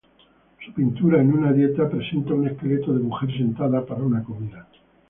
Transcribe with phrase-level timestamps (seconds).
[0.65, 4.65] Su pintura "En una Dieta" presenta un esqueleto de mujer sentada para una comida.